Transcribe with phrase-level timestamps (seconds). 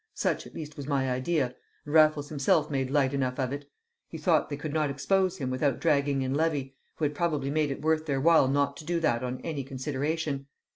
[0.15, 1.53] Such at least was my idea,
[1.85, 3.69] and Raffles himself made light enough of it;
[4.07, 7.69] he thought they could not expose him without dragging in Levy, who had probably made
[7.69, 10.47] it worth their while not to do that on any consideration.